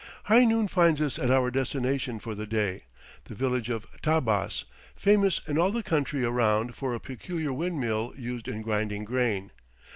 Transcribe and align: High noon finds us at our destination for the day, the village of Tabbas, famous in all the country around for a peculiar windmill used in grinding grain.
High 0.23 0.45
noon 0.45 0.67
finds 0.67 0.99
us 0.99 1.19
at 1.19 1.29
our 1.29 1.51
destination 1.51 2.19
for 2.19 2.33
the 2.33 2.47
day, 2.47 2.85
the 3.25 3.35
village 3.35 3.69
of 3.69 3.85
Tabbas, 4.01 4.63
famous 4.95 5.41
in 5.47 5.59
all 5.59 5.71
the 5.71 5.83
country 5.83 6.25
around 6.25 6.73
for 6.75 6.95
a 6.95 6.99
peculiar 6.99 7.53
windmill 7.53 8.15
used 8.17 8.47
in 8.47 8.63
grinding 8.63 9.03
grain. 9.03 9.51